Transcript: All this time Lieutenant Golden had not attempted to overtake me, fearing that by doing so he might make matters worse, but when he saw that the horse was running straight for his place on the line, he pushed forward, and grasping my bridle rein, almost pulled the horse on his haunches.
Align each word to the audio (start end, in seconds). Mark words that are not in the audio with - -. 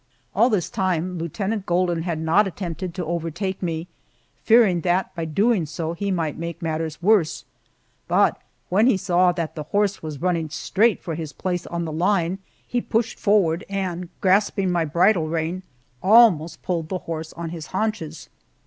All 0.33 0.49
this 0.49 0.67
time 0.67 1.19
Lieutenant 1.19 1.67
Golden 1.67 2.01
had 2.01 2.17
not 2.19 2.47
attempted 2.47 2.95
to 2.95 3.05
overtake 3.05 3.61
me, 3.61 3.87
fearing 4.41 4.81
that 4.81 5.13
by 5.13 5.25
doing 5.25 5.67
so 5.67 5.93
he 5.93 6.09
might 6.09 6.39
make 6.39 6.59
matters 6.59 7.03
worse, 7.03 7.45
but 8.07 8.41
when 8.69 8.87
he 8.87 8.97
saw 8.97 9.31
that 9.33 9.53
the 9.53 9.61
horse 9.69 10.01
was 10.01 10.19
running 10.19 10.49
straight 10.49 11.03
for 11.03 11.13
his 11.13 11.33
place 11.33 11.67
on 11.67 11.85
the 11.85 11.91
line, 11.91 12.39
he 12.67 12.81
pushed 12.81 13.19
forward, 13.19 13.63
and 13.69 14.09
grasping 14.21 14.71
my 14.71 14.85
bridle 14.85 15.27
rein, 15.27 15.61
almost 16.01 16.63
pulled 16.63 16.89
the 16.89 16.97
horse 17.05 17.31
on 17.33 17.49
his 17.49 17.67
haunches. 17.67 18.27